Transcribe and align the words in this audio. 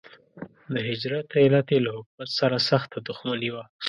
د 0.73 0.75
هجرت 0.87 1.27
علت 1.45 1.67
یې 1.73 1.79
له 1.85 1.91
حکومت 1.97 2.29
سره 2.39 2.57
سخته 2.69 2.97
دښمني 3.07 3.49
وه. 3.53 3.63